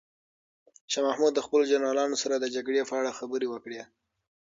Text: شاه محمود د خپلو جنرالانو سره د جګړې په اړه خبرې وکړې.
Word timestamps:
شاه 0.91 1.03
محمود 1.07 1.33
د 1.35 1.39
خپلو 1.45 1.63
جنرالانو 1.71 2.15
سره 2.23 2.35
د 2.39 2.45
جګړې 2.55 2.81
په 2.89 2.93
اړه 2.99 3.17
خبرې 3.19 3.47
وکړې. 3.49 3.79